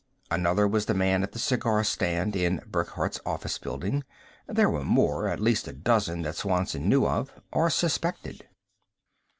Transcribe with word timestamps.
Another 0.31 0.67
was 0.67 0.87
the 0.87 0.95
man 0.95 1.21
at 1.21 1.31
the 1.31 1.37
cigar 1.37 1.83
stand 1.83 2.35
in 2.35 2.63
Burckhardt's 2.65 3.19
office 3.23 3.59
building. 3.59 4.03
There 4.47 4.67
were 4.67 4.83
more, 4.83 5.27
at 5.27 5.39
least 5.39 5.67
a 5.67 5.73
dozen 5.73 6.23
that 6.23 6.37
Swanson 6.37 6.89
knew 6.89 7.05
of 7.05 7.31
or 7.51 7.69
suspected. 7.69 8.47